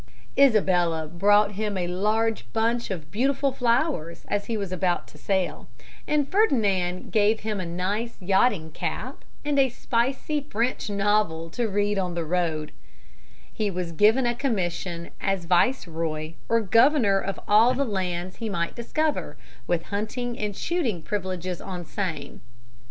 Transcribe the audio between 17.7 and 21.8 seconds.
the lands he might discover, with hunting and shooting privileges